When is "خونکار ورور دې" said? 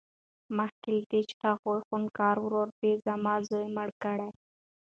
1.87-2.91